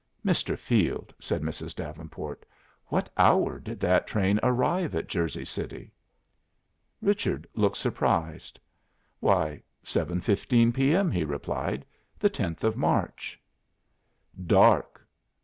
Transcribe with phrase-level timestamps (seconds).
[0.25, 0.57] "Mr.
[0.57, 1.75] Field," said Mrs.
[1.75, 2.43] Davenport,
[2.87, 5.91] "what hour did that train arrive at Jersey City?"
[7.03, 8.57] Richard looked surprised.
[9.19, 10.95] "Why, seven fifteen P.
[10.95, 11.85] M.," he replied.
[12.17, 13.39] "The tenth of March."
[14.43, 15.05] "Dark!"